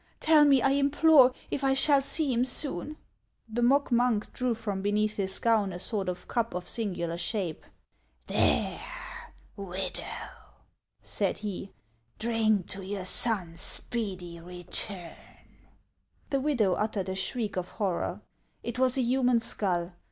Tell 0.19 0.45
me, 0.45 0.63
I 0.63 0.71
implore, 0.71 1.31
if 1.51 1.63
I 1.63 1.75
shall 1.75 2.01
see 2.01 2.33
him 2.33 2.43
soon." 2.43 2.97
The 3.47 3.61
mock 3.61 3.91
monk 3.91 4.33
drew 4.33 4.55
from 4.55 4.81
beneath 4.81 5.17
his 5.17 5.37
gown 5.37 5.71
a 5.71 5.77
sort 5.77 6.09
of 6.09 6.27
cup 6.27 6.55
of 6.55 6.67
singular 6.67 7.19
shape." 7.19 7.63
There, 8.25 8.81
widow," 9.55 10.01
said 11.03 11.37
he," 11.37 11.71
drink 12.17 12.65
to 12.69 12.81
your 12.83 13.05
son's 13.05 13.61
speedy 13.61 14.39
return!" 14.39 15.53
The 16.31 16.39
widow 16.41 16.73
uttered 16.73 17.07
a 17.09 17.15
shriek 17.15 17.55
of 17.55 17.69
horror. 17.69 18.23
It 18.63 18.79
was 18.79 18.97
a 18.97 19.03
human 19.03 19.39
skull. 19.39 19.91